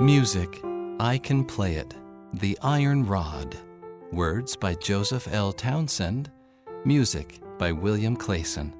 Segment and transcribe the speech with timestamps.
[0.00, 0.60] Music,
[1.00, 1.96] I Can Play It,
[2.34, 3.56] The Iron Rod.
[4.12, 5.54] Words by Joseph L.
[5.54, 6.30] Townsend.
[6.84, 8.74] Music by William Clayson.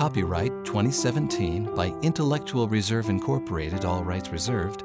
[0.00, 4.82] Copyright 2017 by Intellectual Reserve Incorporated, all rights reserved.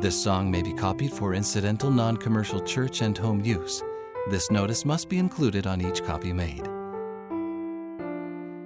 [0.00, 3.82] This song may be copied for incidental non commercial church and home use.
[4.30, 6.66] This notice must be included on each copy made.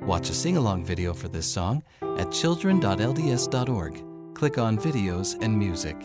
[0.07, 1.83] Watch a sing along video for this song
[2.17, 4.05] at children.lds.org.
[4.35, 5.97] Click on Videos and Music.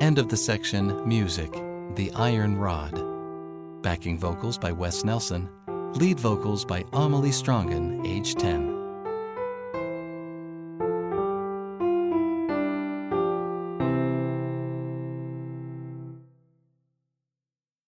[0.00, 1.52] End of the section Music,
[1.96, 3.82] The Iron Rod.
[3.82, 5.48] Backing vocals by Wes Nelson.
[5.94, 8.69] Lead vocals by Amelie Strongen, age 10.